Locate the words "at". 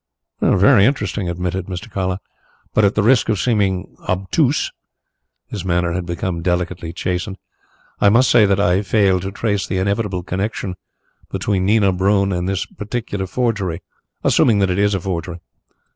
2.83-2.95